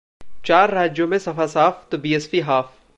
[0.45, 2.73] चार राज्यों में सपा साफ तो बीएसपी हाफ